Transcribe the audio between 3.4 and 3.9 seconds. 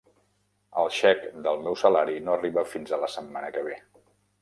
que ve.